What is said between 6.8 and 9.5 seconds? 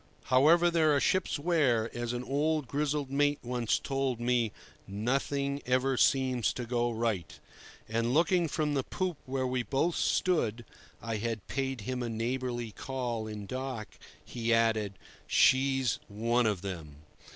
right!" And, looking from the poop where